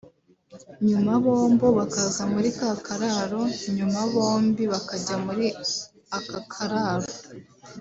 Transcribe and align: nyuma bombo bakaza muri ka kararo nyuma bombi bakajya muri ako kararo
nyuma 0.87 1.11
bombo 1.23 1.67
bakaza 1.77 2.23
muri 2.33 2.49
ka 2.57 2.71
kararo 2.85 3.41
nyuma 3.77 3.99
bombi 4.13 4.63
bakajya 4.73 5.15
muri 5.25 5.45
ako 6.17 6.39
kararo 6.53 7.11